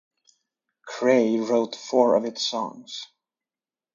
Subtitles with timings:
[0.83, 3.05] Cray wrote four of its songs.